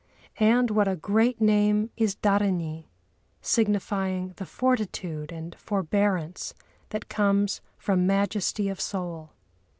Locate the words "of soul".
8.67-9.33